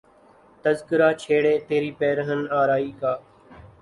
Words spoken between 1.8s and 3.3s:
پیرہن آرائی کا